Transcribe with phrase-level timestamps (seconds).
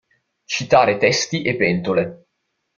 [0.45, 2.23] Citare testi e pentole.